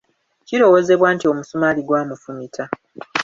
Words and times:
Kirowoozebwa 0.47 1.07
nti 1.15 1.25
omusumaali 1.31 1.81
gwamufumita. 1.87 2.63